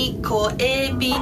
[0.00, 1.12] Nico, Epi...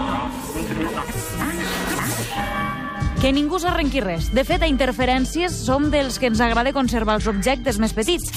[3.18, 4.28] Que ningú s'arrenqui res.
[4.30, 8.30] De fet, a Interferències som dels que ens agrada conservar els objectes més petits.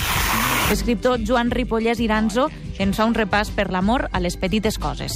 [0.72, 2.48] L'escriptor Joan Ripollès Iranzo
[2.82, 5.14] ens fa un repàs per l'amor a les petites coses.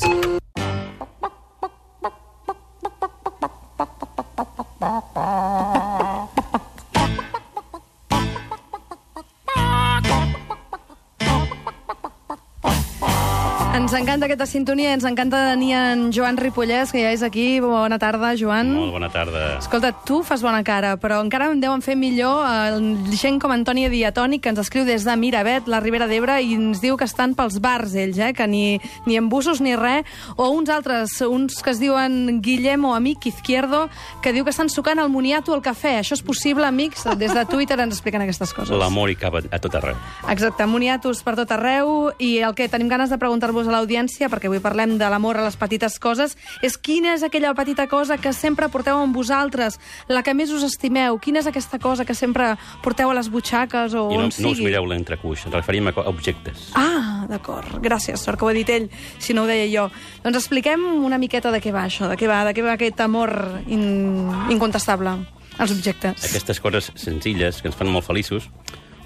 [13.75, 17.59] Ens encanta aquesta sintonia, ens encanta tenir en Joan Ripollès, que ja és aquí.
[17.59, 18.69] Bona tarda, Joan.
[18.71, 19.57] Molt bona tarda.
[19.57, 22.77] Escolta, tu fas bona cara, però encara em deuen fer millor eh,
[23.19, 26.79] gent com Antoni Diatònic, que ens escriu des de Miravet, la Ribera d'Ebre, i ens
[26.79, 28.31] diu que estan pels bars, ells, eh?
[28.31, 28.79] que ni,
[29.09, 33.27] ni en busos ni res, o uns altres, uns que es diuen Guillem o Amic
[33.33, 33.89] Izquierdo,
[34.23, 35.97] que diu que estan sucant el moniato al cafè.
[35.99, 37.03] Això és possible, amics?
[37.19, 38.71] Des de Twitter ens expliquen aquestes coses.
[38.71, 39.99] L'amor hi cap a tot arreu.
[40.31, 44.47] Exacte, moniatos per tot arreu i el que tenim ganes de preguntar-vos a l'audiència, perquè
[44.49, 48.33] avui parlem de l'amor a les petites coses, és quina és aquella petita cosa que
[48.33, 52.53] sempre porteu amb vosaltres, la que més us estimeu, quina és aquesta cosa que sempre
[52.83, 54.69] porteu a les butxaques o I no, on no us sigui.
[54.69, 56.71] mireu l'entrecuix, ens referim a objectes.
[56.75, 57.79] Ah, d'acord.
[57.83, 59.89] Gràcies, sort que ho ha dit ell, si no ho deia jo.
[60.23, 62.99] Doncs expliquem una miqueta de què va això, de què va, de què va aquest
[63.01, 63.31] amor
[63.67, 64.29] in...
[64.49, 65.17] incontestable
[65.57, 66.19] als objectes.
[66.27, 68.49] Aquestes coses senzilles que ens fan molt feliços,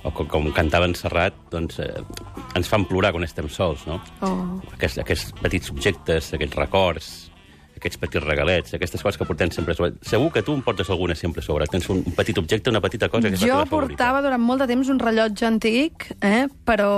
[0.03, 2.03] o com, com cantava en Serrat, doncs, eh,
[2.55, 4.00] ens fan plorar quan estem sols, no?
[4.25, 4.36] Oh.
[4.78, 7.09] Aquests, aquests petits objectes, aquests records,
[7.80, 9.94] aquests petits regalets, aquestes coses que portem sempre sobre.
[10.03, 11.67] Segur que tu en portes alguna sempre sobre.
[11.72, 13.95] Tens un, un petit objecte, una petita cosa que és la Jo favorita.
[13.95, 16.47] portava durant molt de temps un rellotge antic, eh?
[16.67, 16.89] però,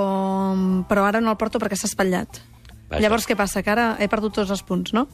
[0.90, 2.42] però ara no el porto perquè s'ha espatllat.
[2.90, 3.02] Vaja.
[3.06, 3.62] Llavors què passa?
[3.64, 5.06] Que ara he perdut tots els punts, no?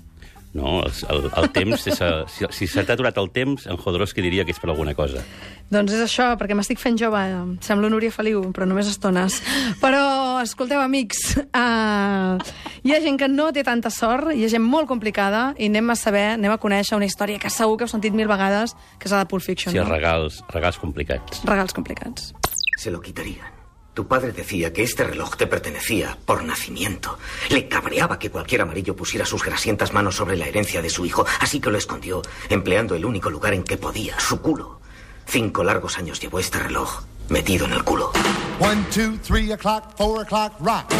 [0.53, 4.45] No, el, el, el temps, si, s'ha- si, t'ha aturat el temps, en Jodorowsky diria
[4.47, 5.21] que és per alguna cosa.
[5.69, 7.19] Doncs és això, perquè m'estic fent jove.
[7.19, 9.41] Em Semblo Núria Feliu, però només estones.
[9.81, 12.37] Però, escolteu, amics, uh,
[12.83, 15.91] hi ha gent que no té tanta sort, hi ha gent molt complicada, i anem
[15.93, 19.11] a saber, anem a conèixer una història que segur que heu sentit mil vegades, que
[19.11, 19.75] és la de Pulp Fiction.
[19.75, 19.89] Sí, no?
[19.91, 21.43] regals, regals complicats.
[21.45, 22.31] Regals complicats.
[22.77, 23.56] Se lo quitarían.
[23.97, 27.17] Tu padre decía que este reloj te pertenecía por nacimiento.
[27.49, 31.25] Le cabreaba que cualquier amarillo pusiera sus grasientas manos sobre la herencia de su hijo,
[31.39, 34.81] así que lo escondió, empleando el único lugar en que podía, su culo.
[35.25, 38.11] Cinco largos años llevó este reloj metido en el culo.
[38.59, 40.93] One, two, three o'clock, four o'clock, rock.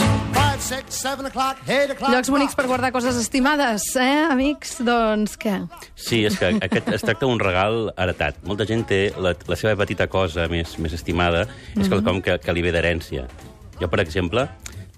[0.57, 1.03] Five, six.
[2.09, 4.79] Llocs bonics per guardar coses estimades, eh, amics?
[4.81, 5.53] Doncs què?
[5.93, 8.39] Sí, és que aquest es tracta d'un regal heretat.
[8.47, 11.45] Molta gent té la, la seva petita cosa més, més estimada,
[11.77, 13.27] és quelcom que, que li ve d'herència.
[13.77, 14.47] Jo, per exemple,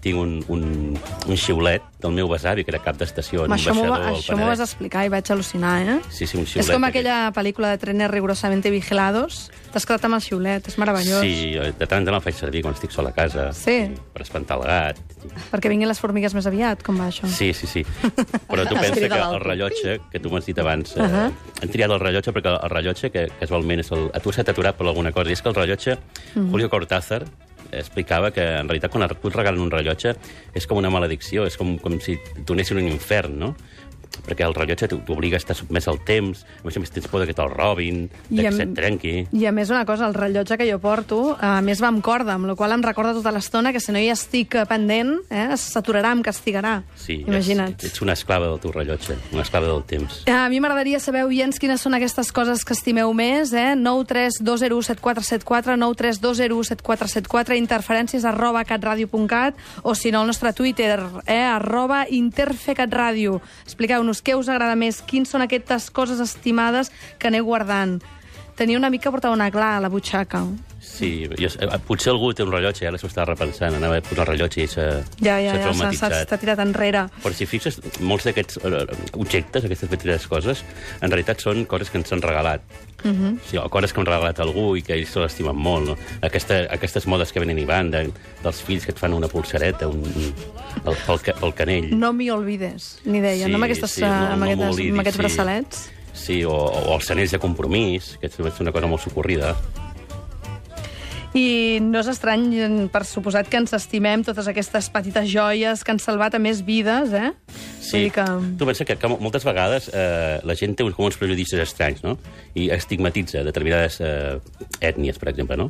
[0.01, 3.81] tinc un, un, un xiulet del meu besavi, que era cap d'estació en això m'ho
[3.83, 5.99] baixador va- al això m'ho vas explicar i vaig al·lucinar, eh?
[6.09, 6.71] Sí, sí, un És xiulet.
[6.71, 7.05] com d'aquest.
[7.05, 9.51] aquella pel·lícula de trenes rigorosamente vigilados.
[9.73, 11.19] T'has quedat amb el xiulet, és meravellós.
[11.21, 13.51] Sí, de tant en tant el faig servir quan estic sol a casa.
[13.53, 13.91] Sí.
[14.13, 14.97] Per espantar el gat.
[15.51, 17.27] Perquè vinguin les formigues més aviat, com va això?
[17.27, 17.83] Sí, sí, sí.
[18.47, 21.27] Però tu pensa que el rellotge, que tu m'has dit abans, uh Ahà.
[21.27, 21.33] -huh.
[21.61, 24.75] hem triat el rellotge perquè el rellotge, que casualment és el, a tu s'ha aturat
[24.77, 25.97] per alguna cosa, i és que el rellotge,
[26.35, 26.49] Mhm.
[26.51, 27.25] Julio Cortázar,
[27.71, 30.15] explicava que en realitat quan et regalen un rellotge
[30.55, 33.53] és com una maledicció, és com, com si t'unessin un infern, no?
[34.25, 37.07] Perquè el rellotge t'o- t'obliga a estar sotmès al temps, a més a més tens
[37.07, 39.27] por que te'l robin, I que se't trenqui...
[39.31, 42.33] I a més una cosa, el rellotge que jo porto, a més va amb corda,
[42.35, 45.55] amb la qual em recorda tota l'estona que si no hi estic eh, pendent, eh,
[45.57, 46.79] s'aturarà, em castigarà.
[46.99, 47.77] Sí, Imagina't.
[47.77, 50.23] Ets, ets una esclava del teu rellotge, una esclava del temps.
[50.25, 53.75] Eh, A mi m'agradaria saber, oients, quines són aquestes coses que estimeu més, eh?
[53.77, 61.41] 932017474, 932017474, interferències arroba catradio.cat, o si no, el nostre Twitter, eh?
[61.43, 63.41] arroba interfecatradio.
[63.99, 66.87] Expliqueu-nos què us agrada més, quins són aquestes coses estimades
[67.19, 67.97] que aneu guardant.
[68.59, 70.41] Tenia un amic que portava una gla a la butxaca.
[70.83, 74.25] Sí, jo, eh, potser algú té un rellotge, ara s'ho està repensant, anava a posar
[74.25, 74.85] el rellotge i s'ha
[75.23, 77.05] Ja, ja, ja, s'ha- tirat enrere.
[77.23, 78.85] Però si fixes, molts d'aquests eh,
[79.19, 80.63] objectes, aquestes petites coses,
[80.99, 82.61] en realitat són coses que ens han regalat.
[83.03, 83.37] Uh -huh.
[83.49, 85.87] sí, o coses que han regalat algú i que ells se l'estimen molt.
[85.87, 85.95] No?
[86.21, 88.11] Aquesta, aquestes modes que venen i van, de,
[88.43, 90.33] dels fills que et fan una pulsareta, un, un,
[90.83, 91.97] pel, pel, pel canell.
[91.97, 94.99] No m'hi olvides, ni deia, Sí, no amb, aquestes, sí, no- amb, no aquestes, amb
[94.99, 95.21] aquests sí.
[95.21, 95.91] braçalets.
[96.19, 99.55] Sí, o, o els anells de compromís, que és una cosa molt socorrida.
[101.37, 102.47] I no és estrany,
[102.89, 107.13] per suposat, que ens estimem totes aquestes petites joies que han salvat a més vides,
[107.13, 107.29] eh?
[107.89, 108.25] Sí, que...
[108.59, 112.03] tu pensa que, que moltes vegades eh, la gent té uns, com uns prejudicis estranys,
[112.05, 112.15] no?
[112.59, 114.37] I estigmatitza determinades eh,
[114.85, 115.69] ètnies, per exemple, no?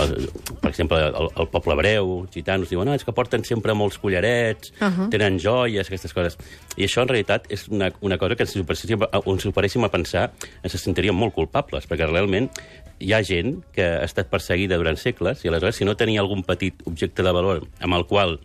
[0.00, 0.16] El,
[0.62, 4.72] per exemple, el, el poble hebreu, gitanos, diuen, no, és que porten sempre molts collarets,
[4.80, 5.10] uh -huh.
[5.12, 6.38] tenen joies, aquestes coses.
[6.76, 10.30] I això, en realitat, és una, una cosa que si si ho paréssim a pensar
[10.62, 12.50] ens sentiríem molt culpables, perquè realment
[12.98, 16.42] hi ha gent que ha estat perseguida durant segles i aleshores si no tenia algun
[16.42, 18.38] petit objecte de valor amb el qual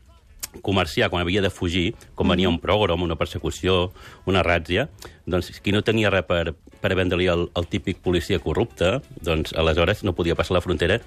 [0.62, 3.92] comerciar quan havia de fugir, com venia un progrom, una persecució,
[4.30, 4.88] una ràtzia,
[5.26, 6.54] doncs qui no tenia res per,
[6.84, 11.00] per vendre-li el, el típic policia corrupte, doncs aleshores no podia passar la frontera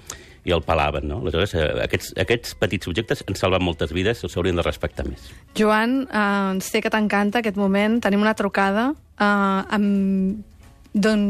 [0.47, 1.21] i el palaven, no?
[1.21, 5.05] Aleshores, eh, aquests, aquests petits subjectes han salvat moltes vides i els haurien de respectar
[5.07, 5.29] més.
[5.59, 7.99] Joan, eh, sé que t'encanta aquest moment.
[8.03, 10.43] Tenim una trucada eh, amb
[10.97, 11.27] don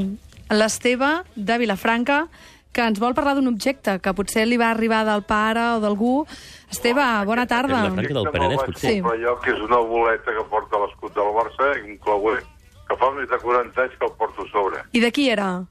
[0.54, 2.28] l'Esteve de Vilafranca,
[2.74, 6.26] que ens vol parlar d'un objecte que potser li va arribar del pare o d'algú.
[6.70, 7.82] Esteve, bona tarda.
[7.90, 8.92] Vilafranca del Penedès, potser.
[8.92, 9.00] Sí.
[9.00, 9.02] Sí.
[9.02, 12.46] allò que és una boleta que porta l'escut del Barça, incloent
[12.88, 14.84] que fa més de 40 anys que el porto a sobre.
[14.94, 15.64] I de qui era?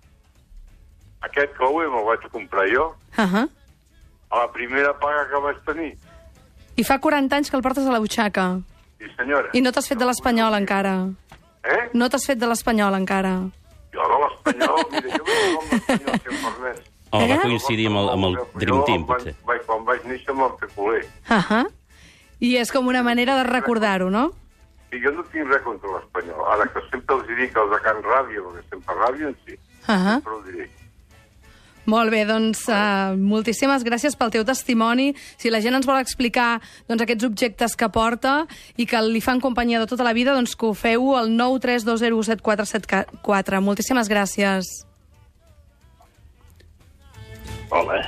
[1.27, 3.49] Aquest Cowie me'l vaig comprar jo Uh -huh.
[4.31, 5.97] a la primera paga que vaig tenir.
[6.77, 8.59] I fa 40 anys que el portes a la butxaca.
[8.99, 9.49] Sí, senyora.
[9.53, 11.09] I no t'has fet de l'espanyol encara.
[11.65, 11.91] Eh?
[11.95, 13.41] No t'has fet de l'espanyol encara.
[14.27, 16.85] L'espanyol, mira, jo vaig amb l'espanyol, si em permet.
[17.17, 19.35] O va coincidir amb el, amb el Dream Team, potser.
[19.47, 21.05] Vaig, quan vaig néixer me'n fer culer.
[21.31, 21.65] Uh -huh.
[22.41, 24.33] I és com una manera de recordar-ho, no?
[24.93, 26.43] I jo no tinc res contra l'espanyol.
[26.53, 29.53] Ara que sempre els dic els de Can Ràdio, perquè sempre ràdio en si,
[29.87, 30.15] Uh -huh.
[30.15, 30.71] sempre ho diré.
[31.87, 35.13] Molt bé, doncs uh, moltíssimes gràcies pel teu testimoni.
[35.39, 36.59] Si la gent ens vol explicar
[36.91, 40.57] doncs, aquests objectes que porta i que li fan companyia de tota la vida, doncs
[40.59, 43.61] que ho feu al 932017474.
[43.63, 44.65] Moltíssimes gràcies.
[47.71, 48.03] Hola.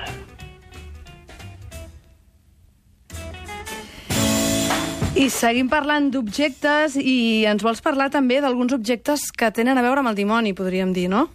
[5.19, 9.99] I seguim parlant d'objectes i ens vols parlar també d'alguns objectes que tenen a veure
[10.03, 11.29] amb el dimoni, podríem dir, no?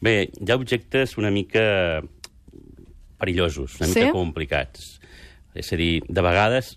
[0.00, 2.02] Bé, hi ha objectes una mica
[3.18, 4.00] perillosos, una Sí?
[4.00, 5.00] mica complicats.
[5.54, 6.76] És a dir, de vegades,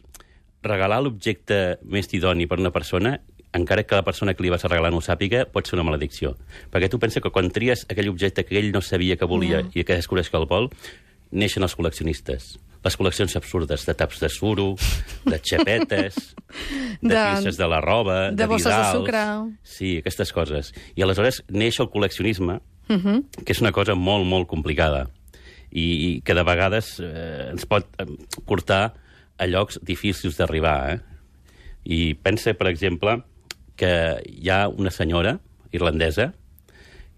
[0.63, 3.19] regalar l'objecte més idoni per una persona,
[3.51, 5.83] encara que la persona que li vas a regalar no ho sàpiga, pot ser una
[5.89, 6.37] maledicció.
[6.71, 9.83] Perquè tu pensa que quan tries aquell objecte que ell no sabia que volia i
[9.83, 10.69] que descobreix que el vol,
[11.31, 12.57] neixen els col·leccionistes.
[12.85, 14.75] Les col·leccions absurdes de taps de suro,
[15.25, 16.15] de xapetes,
[17.01, 19.23] de, De- peces de la roba, de bosses de sucre.
[19.63, 20.71] Sí, aquestes coses.
[20.95, 23.23] I aleshores neix el col·leccionisme, Uh -huh.
[23.45, 25.09] que és una cosa molt, molt complicada
[25.71, 28.05] i, i que de vegades eh, ens pot eh,
[28.45, 28.93] portar
[29.37, 30.93] a llocs difícils d'arribar.
[30.93, 30.99] Eh?
[31.85, 33.21] I pensa, per exemple,
[33.79, 35.39] que hi ha una senyora
[35.71, 36.33] irlandesa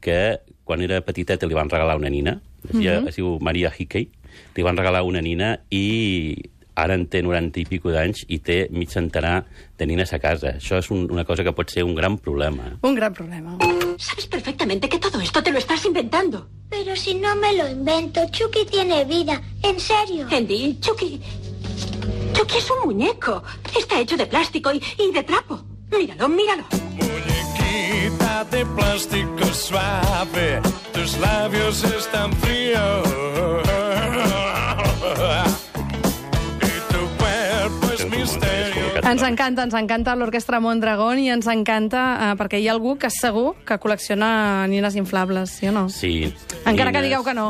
[0.01, 4.09] que quan era petiteta li van regalar una nina, es, dia, es diu Maria Hickey,
[4.55, 6.35] li van regalar una nina i
[6.75, 9.41] ara en té 90 i pico d'anys i té mig centenar
[9.77, 10.55] de nines a casa.
[10.61, 12.75] Això és un, una cosa que pot ser un gran problema.
[12.87, 13.57] Un gran problema.
[14.01, 16.47] Sabes perfectamente que todo esto te lo estás inventando.
[16.71, 19.39] Pero si no me lo invento, Chucky tiene vida.
[19.61, 20.27] En serio.
[20.31, 21.21] Andy, Chucky.
[22.33, 23.43] Chucky es un muñeco.
[23.77, 25.61] Está hecho de plástico y, y de trapo.
[25.91, 26.63] Míralo, míralo.
[26.95, 30.61] Muñequita de plástico suave,
[30.93, 33.70] tus labios están fríos.
[39.11, 43.09] Ens encanta, ens encanta l'Orquestra Mondragón i ens encanta eh, perquè hi ha algú que
[43.11, 45.89] segur que col·lecciona nines inflables, sí o no?
[45.89, 46.31] Sí.
[46.65, 47.09] Encara que nines.
[47.09, 47.49] digueu que no.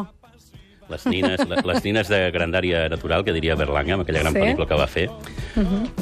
[0.91, 4.39] Les nines, le- les nines de grandària natural, que diria Berlanga, amb aquella gran Sí.
[4.41, 5.05] pel·lícula que va fer.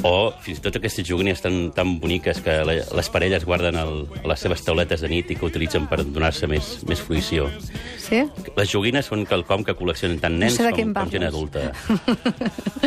[0.02, 4.08] O fins i tot aquestes joguines tan, tan boniques que le- les parelles guarden el,
[4.24, 7.46] a les seves tauletes de nit i que utilitzen per donar-se més, més fruïció.
[8.02, 8.24] Sí?
[8.56, 11.70] Les joguines són quelcom que col·leccionen tant nens sé de què com, com gent adulta.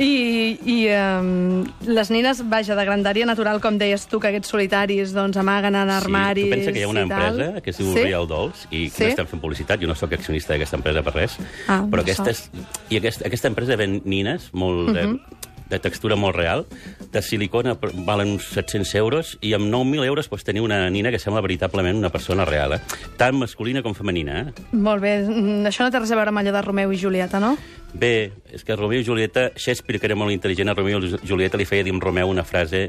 [0.00, 5.12] I, i um, les nines, vaja, de grandària natural, com deies tu, que aquests solitaris
[5.12, 7.90] doncs, amaguen en armaris Sí, tu pensa que hi ha una empresa que es diu
[7.92, 8.04] sí?
[8.06, 9.02] Real Dolls i que Sí?
[9.04, 11.36] no estem fent publicitat, jo no sóc accionista d'aquesta empresa per res,
[11.68, 12.46] Ah, però no aquestes,
[12.88, 15.20] i aquesta, aquesta empresa ven nines molt, de, Mhm.
[15.20, 16.64] de textura molt real,
[17.12, 21.20] de silicona valen uns 700 euros i amb 9.000 euros pots tenir una nina que
[21.22, 22.80] sembla veritablement una persona real, eh?
[23.16, 24.40] tant masculina com femenina.
[24.40, 24.66] Eh?
[24.72, 27.40] Molt bé, mm, això no té res a veure amb allò de Romeu i Julieta,
[27.40, 27.56] no?
[27.92, 31.58] Bé, és que Romeo i Julieta, Shakespeare, que era molt intel·ligent, a Romeo i Julieta
[31.58, 32.88] li feia dir amb Romeu una frase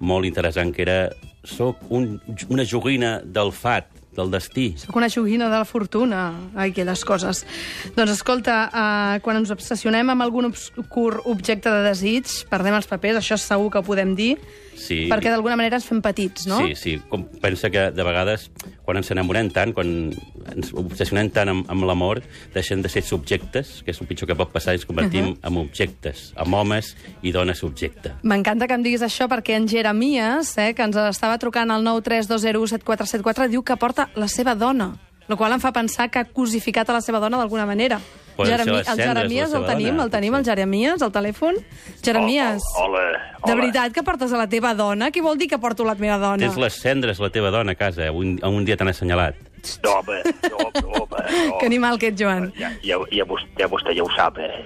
[0.00, 0.98] molt interessant, que era
[1.44, 4.74] «Soc un, una joguina del fat, del destí».
[4.80, 6.22] Sóc una joguina de la fortuna,
[6.54, 7.44] aquelles coses.
[7.96, 13.20] Doncs escolta, uh, quan ens obsessionem amb algun obscur objecte de desig, perdem els papers,
[13.20, 14.34] això segur que ho podem dir,
[14.80, 15.04] Sí.
[15.10, 16.60] perquè d'alguna manera ens fem petits, no?
[16.64, 16.94] Sí, sí.
[17.10, 18.48] Com pensa que de vegades,
[18.86, 19.90] quan ens enamorem tant, quan
[20.54, 22.22] ens obsessionem tant amb, amb l'amor,
[22.54, 25.34] deixem de ser subjectes, que és el pitjor que pot passar, i ens convertim uh.
[25.34, 25.46] -huh.
[25.50, 28.14] en objectes, en homes i dones subjecte.
[28.22, 33.48] M'encanta que em diguis això perquè en Jeremies, eh, que ens estava trucant al 932017474,
[33.48, 34.96] diu que porta la seva dona,
[35.28, 38.00] el qual em fa pensar que ha cosificat a la seva dona d'alguna manera.
[38.44, 40.44] Poden ser les el cendres de la Jeremies el tenim, dona, el tenim, el.
[40.44, 41.60] Jeremies, al telèfon.
[42.02, 43.00] Jeremies, Oh, hola,
[43.44, 43.54] de hola.
[43.60, 45.10] veritat que portes a la teva dona?
[45.10, 46.38] Què vol dir que porto la meva dona?
[46.40, 49.34] Tens les cendres, la teva dona, a casa, un, un dia tan assenyalat.
[49.84, 50.56] No, home, no,
[51.02, 51.58] home, no.
[51.60, 52.50] Que animal que ets, Joan.
[52.58, 54.64] Ja, ja, ja, vostè, ja vostè ja ho sap, eh?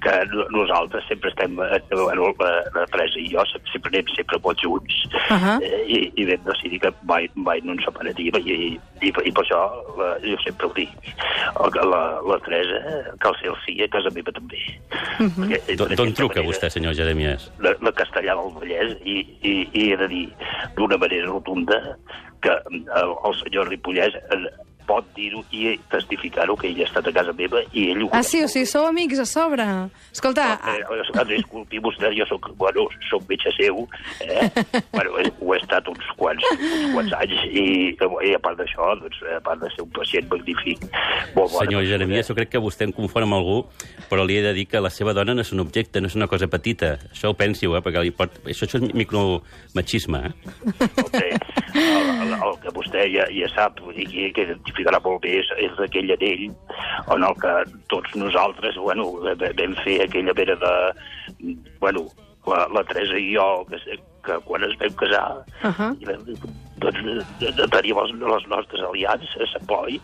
[0.00, 4.38] que no- nosaltres sempre estem, eh, bueno, la, la Teresa i jo sempre anem sempre
[4.42, 4.94] molt junts,
[5.28, 5.58] Ahà.
[5.60, 8.56] eh, i, i vam decidir que mai, mai no ens separaríem, i,
[9.04, 9.60] i, i per això
[9.98, 10.94] la, jo sempre ho dic,
[11.52, 12.80] el que la, la Teresa
[13.20, 14.62] cal ser el sí a casa meva també.
[15.20, 15.50] Mhm.
[15.50, 17.50] D'on d'aquesta d'on truca manera, vostè, senyor Jeremies?
[17.60, 20.24] La, la castellà del Vallès, i, i, i he de dir
[20.80, 21.76] d'una manera rotunda
[22.42, 24.42] que el, el senyor Ripollès eh,
[24.90, 28.22] pot dir-ho i testificar-ho, que ell ha estat a casa meva i ell ho Ah,
[28.26, 29.66] sí, o sigui, sou amics a sobre.
[30.10, 33.84] Escolta, Eh, eh, disculpi vostè, jo soc, bueno, soc metge seu,
[34.24, 34.48] eh?
[34.96, 38.90] bueno, eh, ho he estat uns quants, uns quants anys, i, i a part d'això,
[39.00, 40.82] doncs, a part de ser un pacient magnífic,
[41.36, 41.86] molt bona Senyor.
[41.90, 43.58] Jeremies, jo crec que vostè em confon amb algú,
[44.10, 46.18] però li he de dir que la seva dona no és un objecte, no és
[46.18, 46.96] una cosa petita.
[47.12, 48.40] Això ho pensi-ho, eh, perquè li pot...
[48.42, 50.32] això, això és micromachisme, eh?
[51.80, 51.99] el,
[52.46, 54.06] el, que vostè ja, ja sap, dir,
[54.36, 56.46] que, identificarà molt bé, és, és aquell anell
[57.14, 57.54] en el que
[57.92, 60.74] tots nosaltres, bueno, vam fer aquella mena de...
[61.80, 62.06] Bueno,
[62.46, 65.24] la, la Teresa i jo, que, que quan es vam casar,
[65.68, 65.92] Ahà.
[66.00, 66.26] i vam,
[66.80, 70.00] doncs, de- de- teníem les, les nostres aliances a Poi,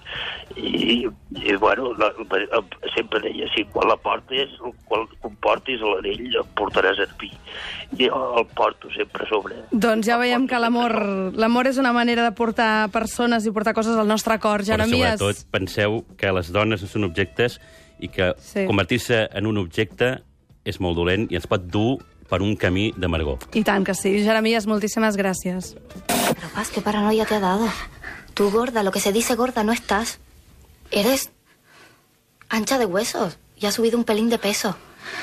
[0.57, 1.07] i,
[1.43, 2.61] i bueno, la, la,
[2.95, 4.53] sempre deia, si quan la portes,
[4.89, 7.31] quan comportis l'anell, el portaràs a mi.
[7.99, 9.57] I jo el porto sempre a sobre.
[9.71, 10.95] doncs ja veiem que l'amor
[11.39, 14.61] l'amor és una manera de portar persones i portar coses al nostre cor.
[14.65, 17.61] Però Jeremies, sobretot penseu que les dones no són objectes
[17.99, 18.67] i que Sí.
[18.67, 20.19] convertir-se en un objecte
[20.65, 23.39] és molt dolent i ens pot dur per un camí d'amargor.
[23.55, 24.23] i tant que sí.
[24.25, 25.75] Jeremies, moltíssimes gràcies.
[26.07, 27.69] Pero Paz, qué paranoia te ha dado.
[28.35, 30.19] Tú gorda, lo que se dice gorda no estás.
[30.91, 31.31] Eres
[32.49, 34.77] ancha de huesos y has subido un pelín de peso.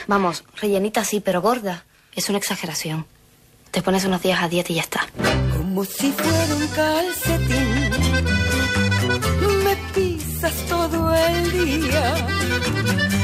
[0.07, 3.05] Vamos, rellenita sí, pero gorda es una exageración.
[3.71, 5.07] Te pones unos días a dieta y ya está.
[5.57, 7.91] Como si fuera un calcetín,
[9.63, 13.22] me pisas todo el día.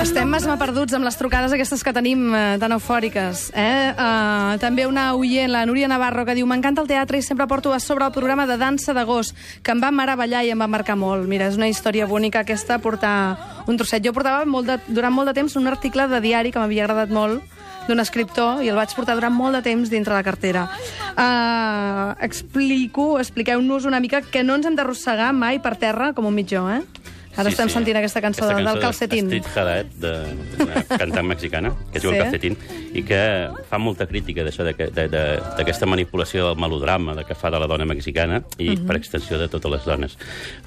[0.00, 3.42] Estem massa perduts amb les trucades aquestes que tenim eh, tan eufòriques.
[3.52, 3.90] Eh?
[3.92, 7.74] Uh, també una oient, la Núria Navarro, que diu M'encanta el teatre i sempre porto
[7.76, 10.96] a sobre el programa de dansa d'agost, que em va meravellar i em va marcar
[10.96, 11.28] molt.
[11.28, 13.12] Mira, és una història bonica aquesta, portar
[13.68, 14.00] un trosset.
[14.00, 17.12] Jo portava molt de, durant molt de temps un article de diari que m'havia agradat
[17.12, 17.44] molt,
[17.84, 20.64] d'un escriptor i el vaig portar durant molt de temps dintre la cartera.
[21.12, 26.40] Uh, explico, expliqueu-nos una mica que no ens hem d'arrossegar mai per terra com un
[26.40, 26.80] mitjó, eh?
[27.36, 27.74] Ara Sí, estem sí.
[27.74, 29.26] sentint aquesta cançó, Aquesta del de calcetín.
[29.32, 32.16] Street Haddad, de- d'una cantant mexicana, que es diu Sí.
[32.16, 32.56] El Calcetín,
[32.92, 37.66] i que fa molta crítica d'això, d'aquesta manipulació del melodrama de que fa de la
[37.70, 38.86] dona mexicana i, Mhm.
[38.86, 40.18] per extensió, de totes les dones.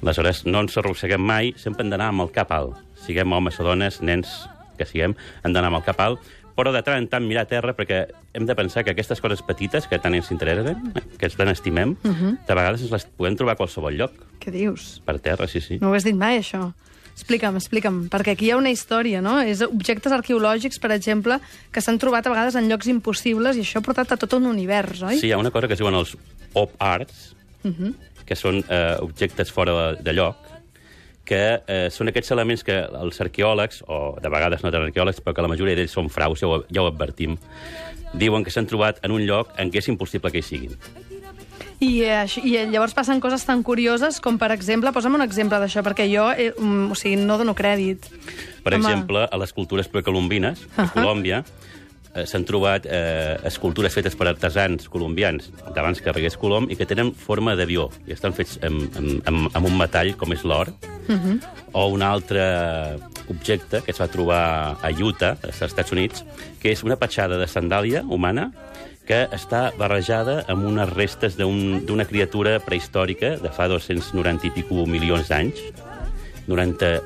[0.02, 2.76] Aleshores, no ens arrosseguem mai, sempre hem d'anar amb el cap alt.
[3.06, 6.18] Siguem homes o dones, nens que siguem, hem d'anar amb el cap alt,
[6.56, 9.42] però de tant en tant mirar a terra, perquè hem de pensar que aquestes coses
[9.42, 12.38] petites que tant ens interessen, eh, que tant estimem, Mhm.
[12.46, 15.00] de vegades ens les podem trobar a qualsevol lloc, Què dius?
[15.04, 15.78] per terra, sí, sí.
[15.80, 16.72] No ho has dit mai, això.
[17.14, 19.40] Explica'm, explica'm, perquè aquí hi ha una història, no?
[19.40, 21.38] És objectes arqueològics, per exemple,
[21.70, 24.46] que s'han trobat a vegades en llocs impossibles i això ha portat a tot un
[24.46, 25.18] univers, oi?
[25.20, 26.16] Sí, hi ha una cosa que es diuen els
[26.54, 27.94] op arts, Uh -huh.
[28.26, 30.36] que són eh, objectes fora de, de lloc,
[31.24, 35.34] que eh, són aquests elements que els arqueòlegs, o de vegades no tan arqueòlegs, però
[35.34, 37.38] que la majoria d'ells són fraus, ja ho, ja ho advertim,
[38.14, 40.76] diuen que s'han trobat en un lloc en què és impossible que hi siguin.
[41.80, 45.22] I, eh, això- I eh, llavors passen coses tan curioses com, per exemple, posa'm un
[45.24, 48.06] exemple d'això, perquè jo, eh, um, o sigui, no dono crèdit.
[48.62, 48.84] Per Home.
[48.84, 50.92] exemple, a les cultures precolombines, a Ahà.
[50.94, 51.42] Colòmbia,
[52.14, 56.86] eh, s'han trobat eh, escultures fetes per artesans colombians d'abans que aparegués Colom i que
[56.86, 60.72] tenen forma d'avió i estan fets amb, amb, amb, amb un metall com és l'or
[61.08, 61.40] Mhm.
[61.72, 62.96] o un altre
[63.28, 66.24] objecte que es va trobar a Utah, als Estats Units,
[66.60, 68.50] que és una petjada de sandàlia humana
[69.04, 74.86] que està barrejada amb unes restes d'un- d'una criatura prehistòrica de fa 290 i pico
[74.86, 75.60] milions d'anys,
[76.46, 77.02] 90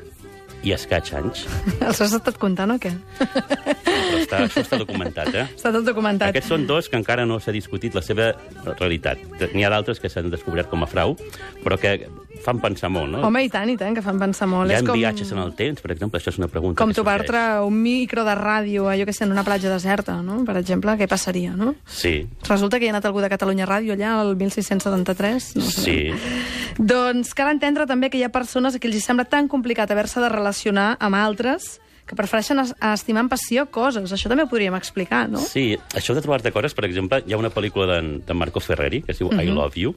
[0.62, 1.44] i escaig anys,
[1.80, 2.90] Els has estat comptant o què?
[4.28, 5.46] està, això està documentat, eh?
[5.56, 6.30] Està tot documentat.
[6.30, 8.30] Aquests són dos que encara no s'ha discutit la seva
[8.76, 9.24] realitat.
[9.54, 11.16] N'hi ha d'altres que s'han descobert com a frau,
[11.64, 11.96] però que
[12.44, 13.22] fan pensar molt, no?
[13.26, 14.70] Home, i tant, i tant, que fan pensar molt.
[14.70, 16.20] Hi ha és com, viatges en el temps, per exemple?
[16.20, 19.44] Això és una pregunta com partre un micro de ràdio, allò que sé, en una
[19.46, 20.42] platja deserta, no?
[20.46, 21.74] Per exemple, què passaria, no?
[21.88, 25.50] Sí, Resulta que hi ha anat algú de Catalunya Ràdio allà, el 1673?
[25.58, 25.82] No sé.
[25.82, 26.76] sí.
[26.78, 30.22] Doncs cal entendre també que hi ha persones a qui els sembla tan complicat haver-se
[30.22, 34.10] de relacionar amb altres que prefereixen es- estimar amb passió coses.
[34.12, 35.38] Això també ho podríem explicar, no?
[35.44, 39.02] Sí, això de trobar-te coses, per exemple, hi ha una pel·lícula d'en de Marco Ferreri
[39.02, 39.54] que es diu I Mhm.
[39.54, 39.94] Love You,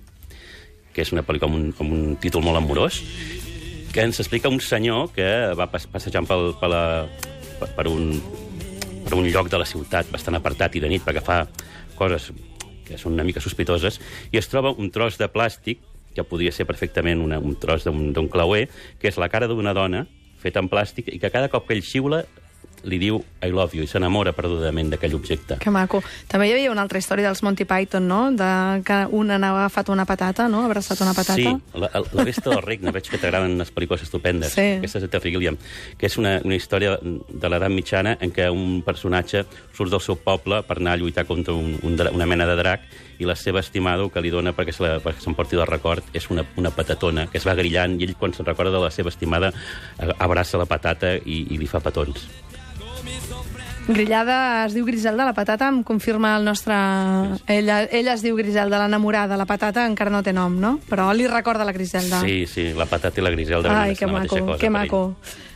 [0.94, 3.01] que és una pel·lícula amb un, amb un títol molt amorós,
[3.94, 7.08] que ens explica un senyor que va pas, passejant pel, per, la,
[7.75, 8.22] per, un,
[9.06, 11.46] per un lloc de la ciutat bastant apartat i de nit perquè fa
[11.96, 12.32] coses
[12.86, 14.01] que són una mica sospitoses,
[14.32, 15.80] i es troba un tros de plàstic,
[16.13, 18.68] que podria ser perfectament una, un tros d'un clauer,
[19.00, 20.08] que és la cara d'una dona
[20.42, 22.24] feta en plàstic i que cada cop que ell xiula
[22.84, 25.58] li diu I love you i s'enamora perdudament d'aquell objecte.
[25.62, 26.02] Que maco.
[26.30, 28.22] També hi havia una altra història dels Monty Python, no?
[28.38, 28.52] De
[28.86, 30.64] que un anava agafat una patata, no?
[30.68, 31.38] Abraçat una patata.
[31.40, 34.54] Sí, la, la resta del regne, veig que t'agraden les pel·lícules estupendes.
[34.54, 34.68] Sí.
[34.80, 35.58] Aquesta és de Gilliam,
[35.98, 39.46] que és una, una història de l'edat mitjana en què un personatge
[39.78, 42.86] surt del seu poble per anar a lluitar contra un, un, una mena de drac
[43.22, 46.72] i la seva estimada que li dona perquè se s'emporti del record és una, una
[46.74, 49.52] patatona que es va grillant i ell quan se'n recorda de la seva estimada
[50.18, 52.26] abraça la patata i, i li fa petons.
[53.88, 56.76] Grillada es diu Griselda, la patata, em confirma el nostre...
[57.48, 59.38] Ella, ella es diu Griselda, l'enamorada.
[59.40, 60.76] La patata encara no té nom, no?
[60.90, 62.22] Però li recorda la Griselda.
[62.22, 65.02] Sí, sí, la patata i la griselda Ai, que maco, que maco.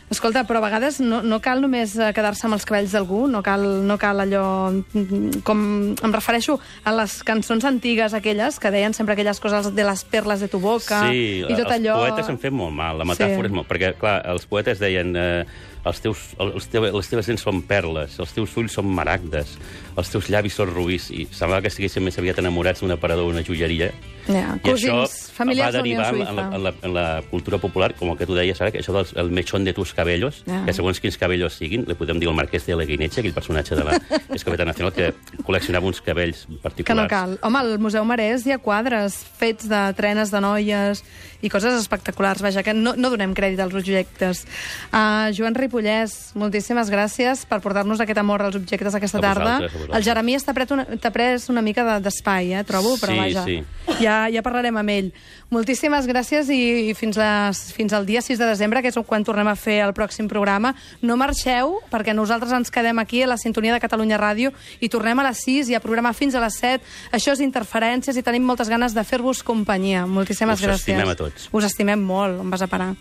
[0.08, 3.40] Escolta, però a vegades no, no cal només eh, quedar-se amb els cabells d'algú, no
[3.42, 4.44] cal, no cal allò...
[4.70, 5.62] mm, Com
[5.98, 10.44] em refereixo a les cançons antigues, aquelles, que deien sempre aquelles coses de les perles
[10.44, 11.96] de tu boca Sí, i tot els allò...
[12.04, 13.50] poetes han fet molt mal, la metàfora Sí.
[13.50, 13.66] és molt...
[13.66, 15.42] Perquè, clar, els poetes deien eh,
[15.86, 19.56] els teus, els teus, les teves dents són perles, els teus ulls són maragdes,
[19.98, 23.34] els teus llavis són rubís, i semblava que estiguessin més aviat enamorats d'un aparador o
[23.34, 23.90] una joieria.
[24.26, 27.92] Ja, I cosins, això va derivar en, en, la, en, la, en la cultura popular,
[27.94, 30.64] com el que tu deies ara, que això del el mechón de tus cabellos, Ja.
[30.66, 33.76] que segons quins cabellos siguin, li podem dir el marquès de la Guinecha, aquell personatge
[33.78, 34.00] de la
[34.36, 35.12] Escopeta Nacional que
[35.46, 36.86] col·leccionava uns cabells particulars.
[36.86, 37.38] Que no cal.
[37.42, 41.04] Home, al Museu Marès hi ha quadres fets de trenes de noies
[41.42, 42.40] i coses espectaculars.
[42.42, 44.44] Vaja, que no, no donem crèdit als objectes.
[44.92, 49.56] Uh, Joan Ripollès, moltíssimes gràcies per portar-nos aquest amor als objectes aquesta A tarda.
[49.92, 53.44] El Jeremías t'ha pres, una, pres una mica de- d'espai, eh, trobo, però Sí, vaja,
[53.44, 53.58] sí.
[54.00, 55.12] Ja, ja parlarem amb ell.
[55.50, 59.22] Moltíssimes gràcies i, i fins, les, fins al dia 6 de desembre, que és quan
[59.24, 60.74] tornem a fer el pròxim programa.
[61.02, 64.50] No marxeu, perquè nosaltres ens quedem aquí a la sintonia de Catalunya Ràdio
[64.80, 66.82] i tornem a les 6 i a programa fins a les 7.
[67.12, 70.04] Això és Interferències i tenim moltes ganes de fer-vos companyia.
[70.06, 70.82] Moltíssimes Us gràcies.
[70.88, 71.35] estimem a tots.
[71.52, 72.40] Us estimem molt.
[72.40, 72.94] On vas a parar?